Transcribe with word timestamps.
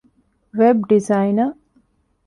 ވެބް 0.59 0.83
ޑިޒައިނަރ 0.89 1.39